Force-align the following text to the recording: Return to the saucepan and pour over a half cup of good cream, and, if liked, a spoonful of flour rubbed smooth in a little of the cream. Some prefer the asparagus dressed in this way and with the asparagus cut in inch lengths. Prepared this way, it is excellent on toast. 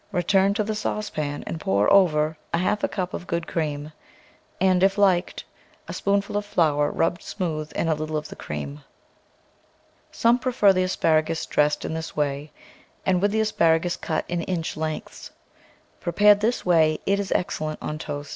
Return 0.11 0.55
to 0.55 0.63
the 0.63 0.73
saucepan 0.73 1.43
and 1.45 1.59
pour 1.59 1.87
over 1.93 2.35
a 2.53 2.57
half 2.57 2.81
cup 2.89 3.13
of 3.13 3.27
good 3.27 3.45
cream, 3.45 3.91
and, 4.59 4.81
if 4.81 4.97
liked, 4.97 5.43
a 5.87 5.93
spoonful 5.93 6.37
of 6.37 6.43
flour 6.43 6.89
rubbed 6.89 7.21
smooth 7.21 7.71
in 7.73 7.87
a 7.87 7.93
little 7.93 8.17
of 8.17 8.27
the 8.27 8.35
cream. 8.35 8.83
Some 10.11 10.39
prefer 10.39 10.73
the 10.73 10.81
asparagus 10.81 11.45
dressed 11.45 11.85
in 11.85 11.93
this 11.93 12.15
way 12.17 12.51
and 13.05 13.21
with 13.21 13.29
the 13.29 13.41
asparagus 13.41 13.95
cut 13.95 14.25
in 14.27 14.41
inch 14.41 14.75
lengths. 14.75 15.29
Prepared 15.99 16.39
this 16.39 16.65
way, 16.65 16.97
it 17.05 17.19
is 17.19 17.31
excellent 17.33 17.77
on 17.79 17.99
toast. 17.99 18.29